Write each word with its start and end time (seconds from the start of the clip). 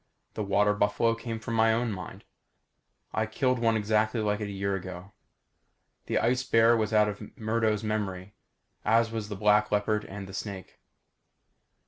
The 0.33 0.41
water 0.41 0.73
buffalo 0.73 1.13
came 1.13 1.39
from 1.39 1.53
my 1.53 1.71
own 1.71 1.91
mind. 1.91 2.23
I 3.13 3.27
killed 3.27 3.59
one 3.59 3.77
exactly 3.77 4.19
like 4.19 4.39
it 4.39 4.47
a 4.47 4.51
year 4.51 4.75
ago. 4.75 5.13
The 6.07 6.17
ice 6.17 6.43
bear 6.43 6.75
was 6.75 6.91
out 6.91 7.07
of 7.07 7.21
Murdo's 7.37 7.83
memory 7.83 8.33
as 8.83 9.11
was 9.11 9.29
the 9.29 9.35
black 9.35 9.71
leopard 9.71 10.03
and 10.05 10.27
the 10.27 10.33
snake. 10.33 10.79